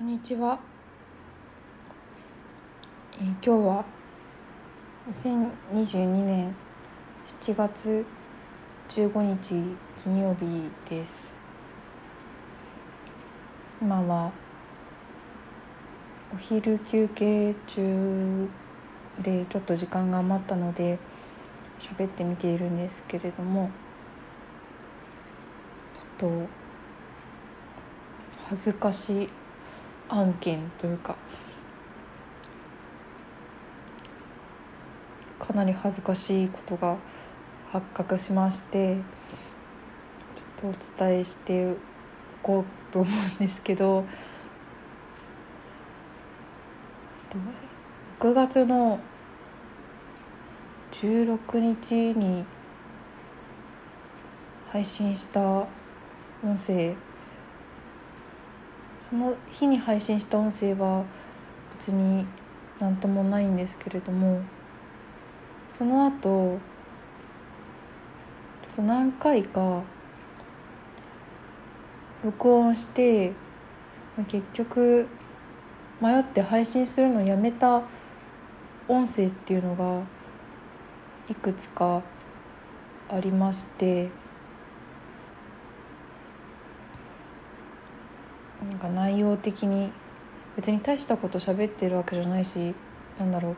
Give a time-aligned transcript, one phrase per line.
[0.00, 0.58] こんにちは、
[3.12, 3.84] えー今日は
[5.10, 6.56] 2022年
[7.26, 8.06] 7月
[8.88, 11.38] 15日金曜日です。
[13.82, 14.32] 今は
[16.32, 18.48] お昼休憩中
[19.20, 20.98] でちょっと時間が余ったので
[21.78, 23.70] 喋ってみているんですけれども
[26.16, 26.48] と
[28.46, 29.28] 恥ずかしい
[30.10, 31.16] 案件というか。
[35.40, 36.96] かなり恥ずかしいことが
[37.72, 38.96] 発覚しまして
[40.36, 41.76] ちょっとお伝えしてお
[42.42, 44.04] こうと思うんですけど
[48.20, 49.00] 6月の
[50.92, 52.44] 16日に
[54.68, 55.66] 配信した音
[56.58, 56.94] 声
[59.10, 61.04] その日に配信した音声は
[61.76, 62.24] 別に
[62.78, 64.40] 何ともないんですけれども
[65.68, 66.58] その後
[68.62, 69.82] ちょっと何回か
[72.22, 73.32] 録音して
[74.28, 75.08] 結局
[76.00, 77.82] 迷って配信するのをやめた
[78.86, 80.02] 音声っていうのが
[81.28, 82.02] いくつか
[83.08, 84.08] ありまして
[88.62, 89.92] なんか内容的に
[90.56, 92.74] 別に大したこと喋ってるわけじゃないし
[93.18, 93.56] なんだろう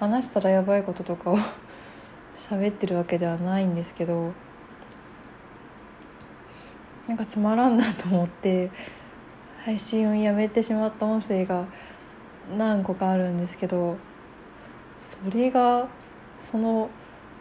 [0.00, 1.38] 話したらやばいこととかを
[2.36, 4.32] 喋ってるわけではないんですけど
[7.06, 8.70] なんかつまらんなと思って
[9.64, 11.66] 配信をやめてしまった音声が
[12.56, 13.96] 何個かあるんですけど
[15.00, 15.86] それが
[16.40, 16.88] その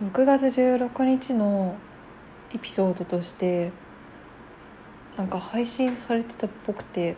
[0.02, 1.76] 6月16日の
[2.54, 3.72] エピソードとして
[5.18, 7.16] なんか配信されてたっぽくて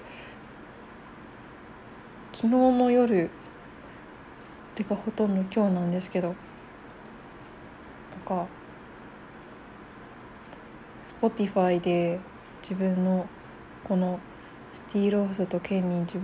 [2.34, 3.30] 昨日の夜
[4.76, 6.36] てかほとんど今日なんですけどなん
[8.26, 8.48] か
[11.04, 12.20] Spotify で
[12.62, 13.28] 自分の
[13.86, 14.20] この
[14.74, 16.22] スティーロースとケンニンチを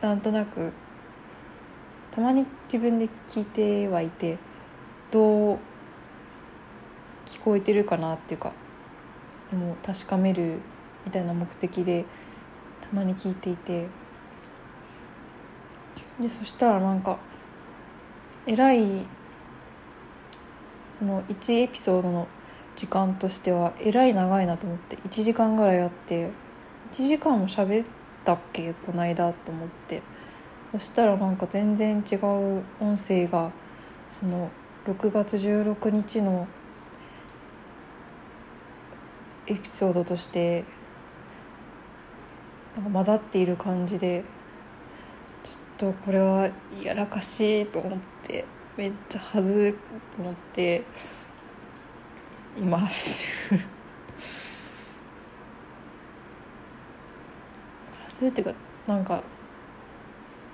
[0.00, 0.72] なんとなく
[2.12, 4.38] たまに自分で聞いてはいて
[5.10, 5.58] どう
[7.26, 8.52] 聞こえてるかなっていうか
[9.54, 10.60] もう確かめる
[11.04, 12.04] みたいな目的で
[12.80, 13.88] たまに聞いていて。
[16.20, 17.18] でそしたらなんか
[18.46, 19.06] えらい
[20.98, 22.28] その1エピソードの
[22.76, 26.30] 時間としてはえらい長いなと思って1時間ぐらいあって
[26.92, 27.86] 1時間も喋っ
[28.24, 30.02] たっけこの間と思って。
[30.72, 33.52] そしたらなんか全然違う音声が
[34.10, 34.50] その
[34.86, 36.48] 6月16日の
[39.46, 40.64] エピソードとして
[42.76, 44.24] なんか混ざっている感じで
[45.42, 46.48] ちょっとこれは
[46.82, 48.44] やらかしいと思って
[48.76, 49.76] めっちゃはず
[50.16, 50.84] と思って
[52.56, 53.30] います。
[58.04, 58.54] はずっていうか
[58.86, 59.22] なんか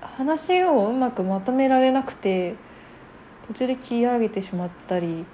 [0.01, 2.55] 話をうまくまとめられなくて
[3.47, 5.25] 途中で切り上げてしまったり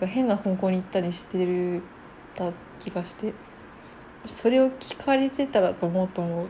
[0.00, 1.82] 変な方向に行ったりしてる
[2.34, 3.32] た気がして
[4.26, 6.46] それを聞かれてたらと思うと思う。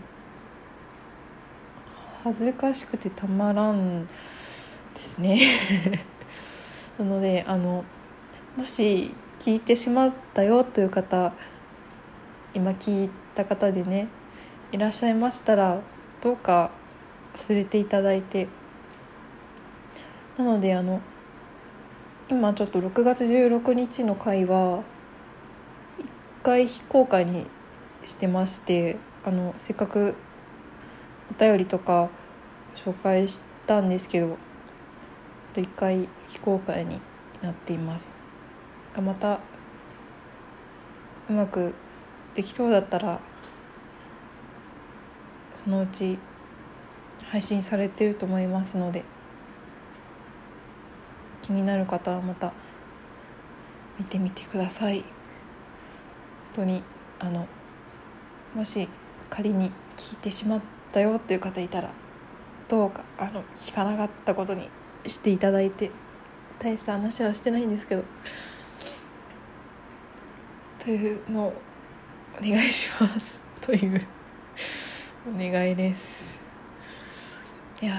[2.22, 4.10] 恥ずかしくてたまらんで
[4.96, 5.40] すね。
[6.98, 7.84] なのであの
[8.56, 11.32] もし聞いてしまったよという方
[12.54, 14.06] 今聞いた方でね
[14.72, 15.80] いらっしゃいましたら
[16.22, 16.70] どうか
[17.34, 18.48] 忘れていただいて。
[20.36, 21.00] なのであの
[22.28, 24.82] 今ちょっと6月16日の回は
[26.44, 27.46] 回非公開に
[28.04, 30.14] してましてあのせっかく
[31.30, 32.10] お便りとか
[32.74, 34.36] 紹介したんですけど
[35.56, 37.00] 一回非公開に
[37.40, 38.14] なっています。
[38.92, 39.40] がまた
[41.30, 41.72] うまく
[42.34, 43.20] できそうだったら
[45.54, 46.18] そのうち
[47.24, 49.02] 配信されてると思いますので
[51.40, 52.52] 気になる方はまた
[53.98, 55.23] 見てみてください。
[56.54, 56.82] 当に
[57.18, 57.46] あの
[58.54, 58.88] もし
[59.28, 60.60] 仮に聞いてしまっ
[60.92, 61.92] たよっていう方いたら
[62.68, 64.68] どうかあの聞かなかったことに
[65.06, 65.90] していただいて
[66.58, 68.04] 大した話はしてないんですけど。
[70.78, 71.62] というのを
[72.38, 73.40] お願いします。
[73.62, 74.06] という
[75.26, 76.42] お願いです。
[77.80, 77.94] いや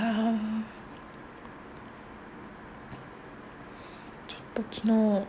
[4.27, 5.27] ちょっと昨日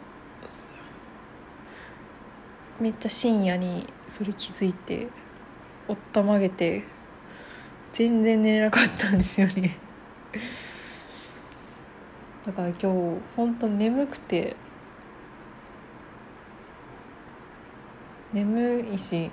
[2.80, 5.08] めっちゃ深夜にそれ気づいて
[5.88, 6.84] おったまげて
[7.92, 9.78] 全然寝れなかったんですよね。
[12.44, 12.86] だから今日
[13.34, 14.54] 本当眠くて
[18.32, 19.30] 眠いし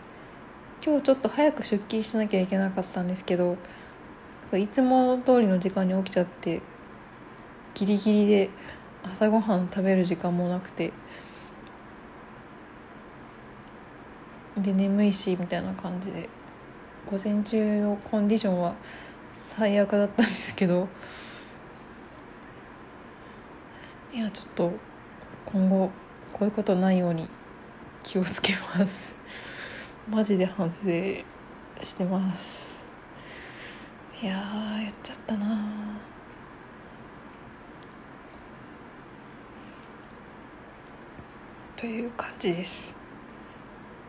[0.86, 3.58] 今日ちょっと早く出勤しなきゃいけなかったんですけど
[4.54, 6.62] いつも通りの時間に起きちゃって
[7.74, 8.50] ギリギリで
[9.04, 10.94] 朝ごはん食べる時間もなくて
[14.58, 16.30] で眠いしみたいな感じで。
[17.06, 18.76] 午前中のコンディションは
[19.50, 20.88] 最悪だったんですけど。
[24.14, 24.72] いやちょっと
[25.46, 25.90] 今後
[26.32, 27.30] こういうことないように
[28.04, 29.18] 気をつけます。
[30.10, 30.84] マジで反省
[31.84, 32.86] してます。
[34.22, 36.00] いややっちゃったな
[41.76, 43.03] という感じです。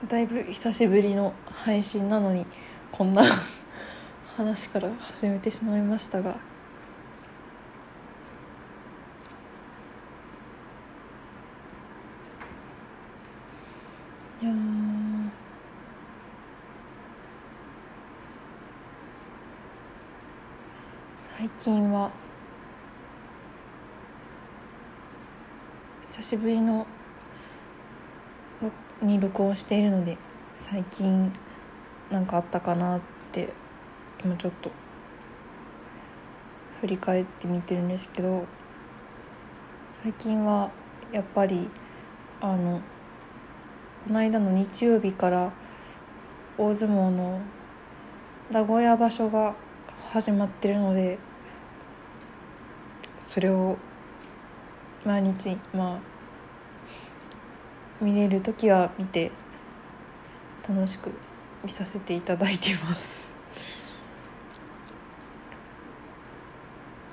[0.09, 2.45] だいぶ久しぶりの配信なのに
[2.93, 3.25] こんな
[4.37, 6.37] 話から始めてしまいましたが。
[14.43, 14.53] いや
[21.39, 22.11] 最近は
[26.09, 26.87] 久しぶりの
[29.03, 30.17] に録音しているので
[30.57, 31.33] 最近
[32.11, 33.01] 何かあったかなっ
[33.33, 33.53] て
[34.25, 34.71] 今ちょっと
[36.81, 38.45] 振り返ってみてるんですけど
[40.03, 40.71] 最近は
[41.13, 41.69] やっぱり
[42.41, 42.81] あの
[44.07, 45.53] この間の日曜日から
[46.59, 47.41] 大相撲の
[48.51, 49.55] 名古屋場所が
[50.11, 51.19] 始まってるので
[53.27, 53.79] それを
[55.05, 56.14] 毎日まあ
[58.01, 59.31] 見れる時は見て
[60.69, 61.13] 楽しく
[61.63, 63.35] 見させていただいてます。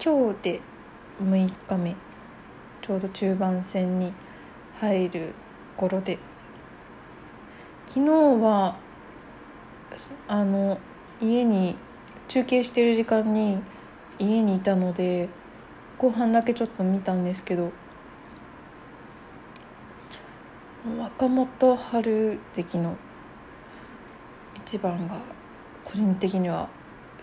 [0.03, 0.61] 今日で
[1.21, 1.95] 6日目
[2.81, 4.13] ちょうど中盤戦に
[4.79, 5.33] 入る
[5.77, 6.17] 頃で。
[7.93, 8.09] 昨日
[8.41, 8.77] は
[10.29, 10.79] あの
[11.19, 11.75] 家に
[12.29, 13.61] 中継してる時間に
[14.17, 15.27] 家にいたので
[15.97, 17.73] 後半だけちょっと見たんですけど
[20.83, 22.97] 若元春関の
[24.55, 25.19] 一番が
[25.83, 26.67] 個人的には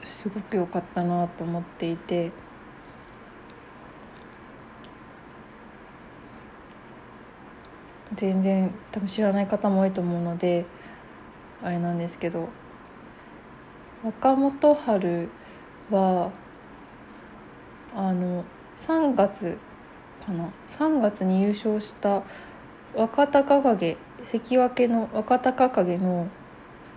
[0.04, 2.30] すごく良かったなと思っていて。
[8.14, 10.64] 全然多分知らない方も多いと思うので
[11.62, 12.48] あれなんですけど。
[14.04, 15.28] 若元春
[15.90, 16.30] は
[17.96, 18.44] あの
[18.78, 19.58] 3月
[20.24, 22.22] かな？3月に優勝した
[22.94, 26.28] 若隆景関脇の若隆景の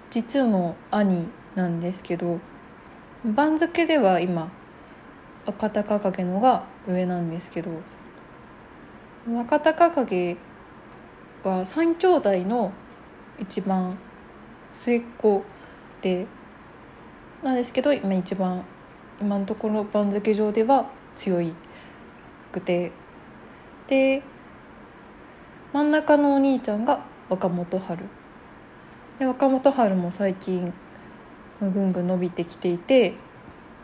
[0.09, 2.39] 実の兄なんですけど
[3.25, 4.51] 番付では今
[5.45, 7.71] 若隆景のが上なんですけど
[9.31, 10.37] 若隆景
[11.43, 12.71] は3兄弟の
[13.39, 13.97] 一番
[14.73, 15.43] 末っ子
[16.01, 16.25] で
[17.43, 18.63] なんですけど今一番
[19.19, 21.53] 今のところ番付上では強い
[22.51, 22.91] くて
[23.87, 24.23] で
[25.73, 28.05] 真ん中のお兄ちゃんが若元春。
[29.19, 30.73] で若元春も最近
[31.61, 33.13] ぐんぐん伸びてきていて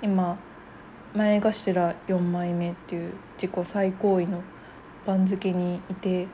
[0.01, 0.37] 今
[1.13, 4.41] 前頭4枚目っていう自己最高位の
[5.05, 6.27] 番付にいて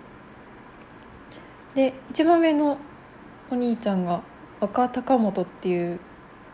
[1.76, 2.78] で一番上の
[3.52, 4.24] お兄ちゃんが
[4.60, 6.00] 若隆元っていう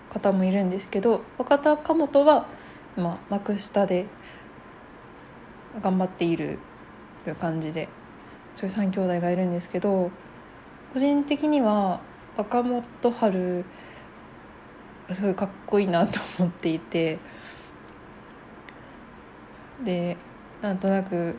[0.10, 2.48] 方もいるんですけど若隆元は
[2.98, 4.08] 今幕下で
[5.82, 6.58] 頑張っている
[7.24, 7.88] という感じで
[8.60, 10.12] そういう3兄弟がいるんですけど
[10.92, 12.02] 個人的には
[12.36, 13.64] 若元春
[15.08, 17.20] がすごいかっこいいなと思っていて
[19.86, 20.18] で
[20.62, 21.38] なんとなく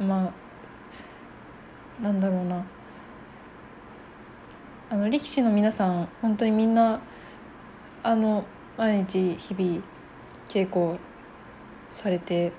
[0.00, 0.32] ま
[2.00, 2.66] あなんだろうな。
[4.90, 7.00] あの力士の皆さん本当にみんな
[8.02, 8.44] あの
[8.76, 9.82] 毎日日々
[10.48, 10.98] 稽古
[11.92, 12.52] されて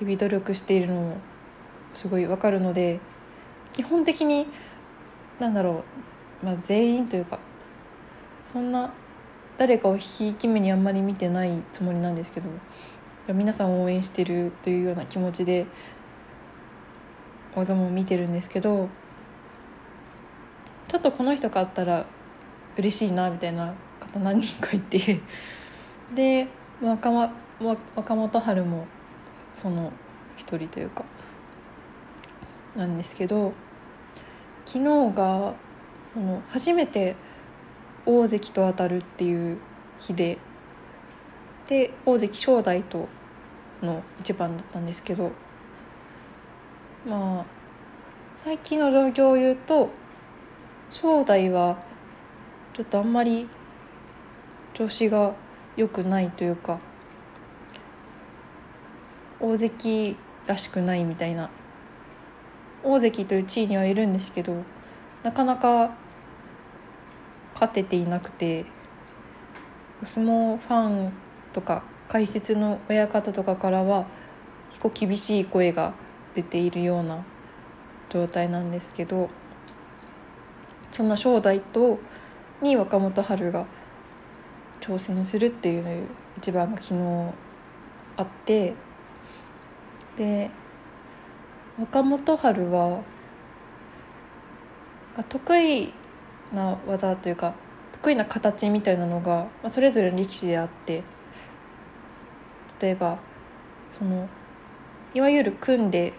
[0.00, 1.29] 日々努力しているのを
[1.94, 3.00] すごい分かるので
[3.72, 4.46] 基本的に
[5.38, 5.84] なんだろ
[6.42, 7.38] う、まあ、全員というか
[8.44, 8.92] そんな
[9.58, 12.48] 誰かをひいき目にあんまり見てないつもりなんですけど
[13.32, 15.66] 皆さんを応援してるというような気持ちで
[17.54, 18.88] 大相撲を見てるんですけど
[20.88, 22.06] ちょっとこの人勝ったら
[22.76, 25.20] 嬉しいなみたいな方何人かいて
[26.14, 26.48] で
[26.82, 27.32] 若,、ま、
[27.94, 28.86] 若元春も
[29.52, 29.92] その
[30.36, 31.04] 一人というか
[32.80, 33.52] なんですけど
[34.64, 35.52] 昨日が
[36.48, 37.14] 初めて
[38.06, 39.58] 大関と当たるっていう
[39.98, 40.38] 日で
[41.68, 43.06] で大関正代と
[43.82, 45.30] の一番だったんですけど
[47.06, 47.44] まあ
[48.44, 49.90] 最近の状況を言うと
[50.88, 51.82] 正代は
[52.72, 53.46] ちょっとあんまり
[54.72, 55.34] 調子が
[55.76, 56.80] 良くないというか
[59.38, 61.50] 大関らしくないみたいな
[62.82, 64.54] 大関という地位にはいるんですけど
[65.22, 65.94] なかなか
[67.54, 68.64] 勝てていなくて
[70.04, 71.12] 相撲ファン
[71.52, 74.06] とか解説の親方とかからは
[74.70, 75.94] 結構厳しい声が
[76.34, 77.24] 出ているような
[78.08, 79.28] 状態なんですけど
[80.90, 81.98] そんな正代と
[82.60, 83.66] に若元春が
[84.80, 86.06] 挑戦するっていう
[86.38, 87.34] 一番が昨日
[88.16, 88.74] あって
[90.16, 90.50] で
[91.80, 93.02] 若元春は
[95.30, 95.94] 得意
[96.52, 97.54] な技というか
[97.92, 101.02] 得意な形みたいなのが、まあ、それぞれの力士であって
[102.82, 103.18] 例えば
[103.90, 104.28] その
[105.14, 106.12] いわゆる組んで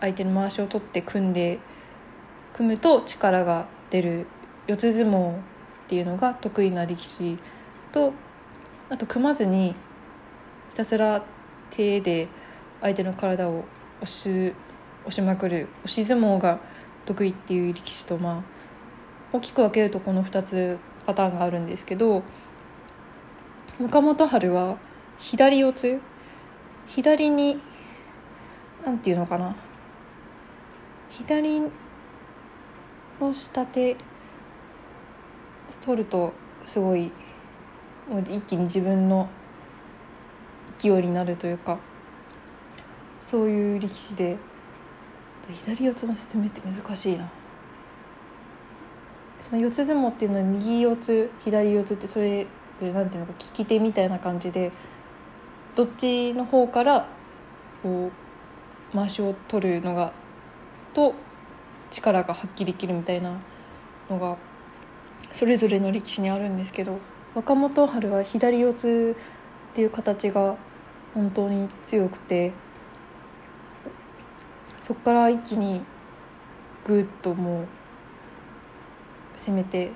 [0.00, 1.58] 相手の回しを取って組んで
[2.52, 4.26] 組むと力が出る
[4.66, 5.38] 四つ相撲っ
[5.88, 7.38] ていうのが得意な力士
[7.92, 8.12] と
[8.90, 9.74] あと組まずに
[10.68, 11.24] ひたすら
[11.70, 12.28] 手で
[12.82, 13.64] 相手の体を
[14.04, 14.54] 押し
[15.04, 16.60] 押しまくる押し相撲が
[17.06, 18.42] 得意っていう力士とまあ
[19.32, 22.22] 大きく分けるとこの2つパターンがあるんですけど
[23.82, 24.78] 岡本春は
[25.18, 26.00] 左四つ
[26.86, 27.60] 左に
[28.84, 29.56] なんていうのかな
[31.10, 31.70] 左の
[33.32, 33.96] 下手を
[35.80, 36.32] 取ると
[36.66, 37.12] すごい
[38.28, 39.28] 一気に自分の
[40.78, 41.78] 勢いになるというか
[43.24, 44.36] そういう力士で。
[45.52, 47.30] 左四つの説明って難しいな。
[49.38, 52.46] その四つ相撲っていうのは右四つ左四つってそれ
[52.80, 54.72] でなんていうのか利き手みたいな感じで
[55.74, 57.06] どっちの方から
[57.82, 58.10] こ
[58.92, 60.14] う回しを取るのが
[60.94, 61.14] と
[61.90, 63.38] 力が発揮できるみたいな
[64.08, 64.38] のが
[65.32, 66.98] それぞれの力士にあるんですけど
[67.34, 69.16] 若元春は左四つ
[69.72, 70.56] っていう形が
[71.12, 72.52] 本当に強くて
[74.84, 75.80] そこから一気に
[76.84, 77.66] ぐっともう
[79.34, 79.92] 攻めて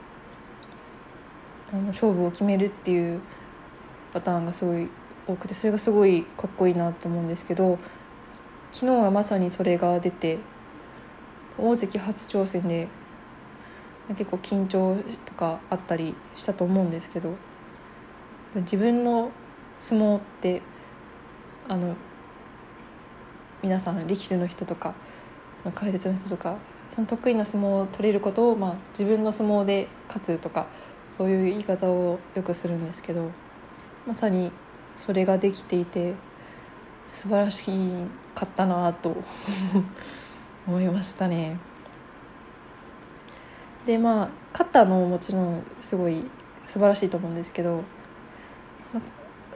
[1.70, 3.20] あの勝負を決めるっていう
[4.14, 4.88] パターンがすごい
[5.26, 7.78] 多くてそれがすごいかっこいいなと思うんですけど
[8.72, 10.38] 昨日はまさにそれが出て
[11.58, 12.88] 大関初挑戦で
[14.08, 17.34] 結構緊張とかあったりしたと思うんですけど
[18.54, 19.32] 自分の
[19.78, 20.62] 相撲って
[21.68, 21.94] あの
[23.62, 24.94] 皆さん力士の人とか
[25.62, 26.56] その解説の人とか
[26.90, 30.68] その得意な相撲を取れることを、まあ、自分の相撲で勝つとか
[31.16, 33.30] そういう言い方をよくするんですけど
[34.06, 34.52] まさに
[34.96, 36.14] それができていて
[37.08, 37.64] 素晴らし
[38.34, 39.16] かったなと
[40.66, 41.58] 思いましたね。
[43.86, 46.30] でまあ勝ったのももちろんすごい
[46.66, 47.82] 素晴らしいと思うんですけど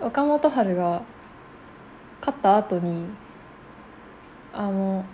[0.01, 1.03] 若元春が
[2.21, 3.09] 勝った後に
[4.55, 5.05] あの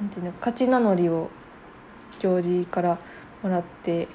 [0.00, 1.30] なんていうの勝ち名乗りを
[2.18, 2.98] 行事から
[3.42, 4.08] もらって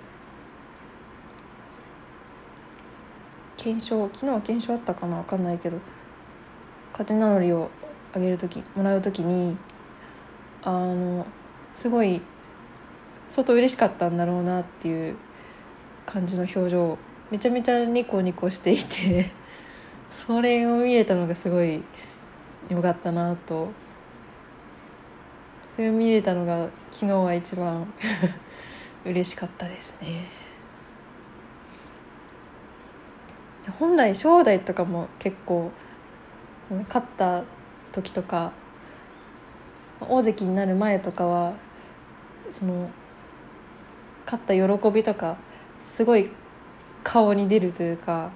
[3.57, 5.79] 検証昨日は検証あったかな分かんないけど
[6.91, 7.69] 勝ち名乗りを
[8.13, 9.57] あげる時もらう時に
[10.63, 11.25] あの
[11.73, 12.21] すごい
[13.29, 15.15] 相当嬉しかったんだろうなっていう
[16.05, 16.97] 感じの表情
[17.31, 19.38] めちゃめちゃニコニコしていて。
[20.09, 21.83] それを見れたのがすごい
[22.69, 23.71] 良かったなと
[25.67, 27.91] それを見れたのが昨日は一番
[29.05, 30.25] 嬉しかったですね。
[33.77, 35.71] 本来正代とかも結構
[36.87, 37.43] 勝った
[37.91, 38.51] 時とか
[40.01, 41.53] 大関になる前とかは
[42.49, 42.89] その
[44.25, 45.37] 勝った喜びとか
[45.83, 46.29] すごい
[47.03, 48.31] 顔に出るというか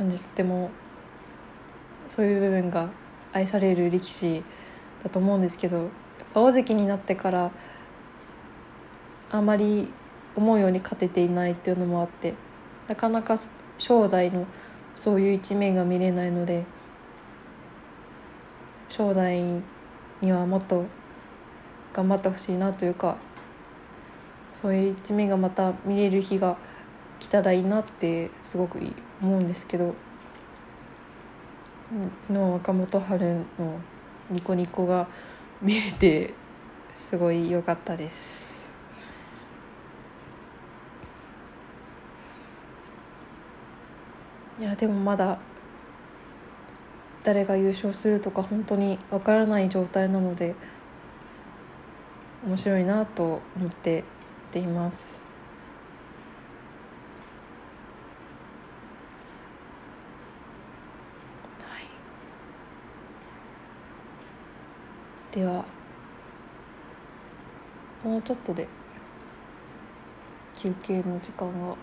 [0.00, 0.70] 感じても
[2.08, 2.88] そういう部分が
[3.34, 4.42] 愛される力士
[5.04, 5.88] だと思うんですけどやっ
[6.32, 7.50] ぱ大関になってから
[9.30, 9.92] あまり
[10.34, 12.32] 思うように勝てていないっていうのもあって
[12.88, 13.38] なかなか
[13.78, 14.46] 正代の
[14.96, 16.64] そういう一面が見れないので
[18.88, 19.42] 正代
[20.22, 20.86] にはもっと
[21.92, 23.18] 頑張ってほしいなというか
[24.54, 26.56] そういう一面がまた見れる日が
[27.20, 28.80] 来たらいいなってすごく
[29.22, 29.94] 思うんですけど
[32.22, 33.80] 昨日若元春の
[34.30, 35.06] ニコニコが
[35.60, 36.34] 見れて
[36.94, 38.72] すごい良かったです。
[44.58, 45.38] いやでもまだ
[47.24, 50.54] 誰が優勝するとか本当にわからない状態なので
[52.46, 54.04] 面白いなと思って
[54.50, 55.29] ています。
[65.32, 65.64] では
[68.02, 68.66] もうちょっとで
[70.54, 71.76] 休憩の時間が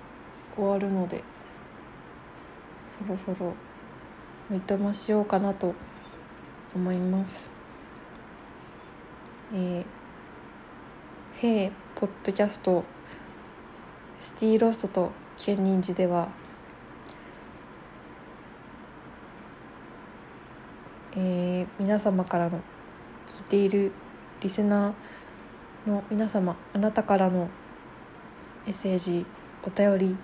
[0.56, 1.24] 終わるので
[2.86, 3.54] そろそろ
[4.52, 5.74] おいとましようかなと
[6.76, 7.52] 思います。
[9.54, 12.84] えー、へポッドキャスト
[14.20, 16.30] シティローストと県人寺では
[21.20, 22.62] えー、皆様からの
[23.48, 23.92] ている
[24.42, 27.50] リスナーの皆様あなたからの
[28.66, 29.26] メッセージ
[29.64, 30.18] お便り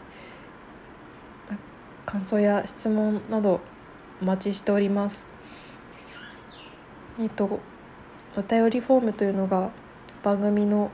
[2.05, 3.61] 感想や質問など
[4.21, 5.25] お待ちしております
[7.19, 7.59] えっと
[8.35, 9.71] お便りフォームというのが
[10.23, 10.91] 番組の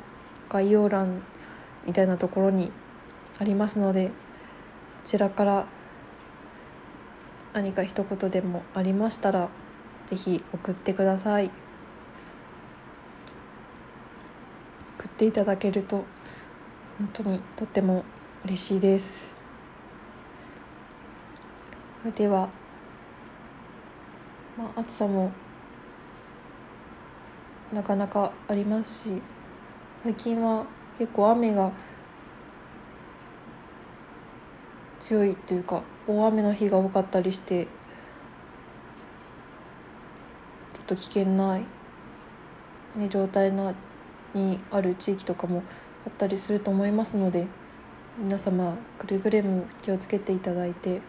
[0.50, 1.24] 概要欄
[1.86, 2.72] みたいなところに
[3.40, 4.12] ありますので
[5.04, 5.68] そちらから
[7.54, 9.50] 何か一言でもありましたら
[10.08, 11.52] ぜひ送ってください。
[15.20, 16.06] っていただけると
[16.98, 18.06] 本当にとっても
[18.46, 19.36] 嬉しいです。
[22.02, 22.48] それでは
[24.58, 25.34] まあ暑さも
[27.74, 29.22] なかなかありますし
[30.02, 30.66] 最近は
[30.98, 31.74] 結構雨が
[35.02, 37.70] 強いというか大雨の日が多かったりしてちょ
[40.84, 41.66] っと危険な、ね、
[43.10, 43.76] 状態な
[44.34, 45.64] にある地域とかも
[46.06, 47.48] あったりすると思いますので
[48.18, 51.02] 皆様くれぐれも気をつけていただいて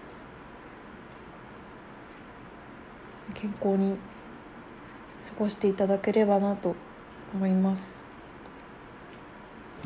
[3.35, 3.99] 健康に
[5.25, 6.75] 過ごしていただければなと
[7.35, 7.99] 思います。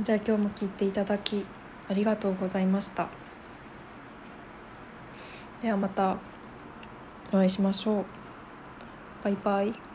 [0.03, 1.47] じゃあ今日も聞いていただき
[1.89, 3.09] ありがとうございました。
[5.63, 6.19] ではまた
[7.33, 8.05] お会いしましょう。
[9.23, 9.94] バイバイ。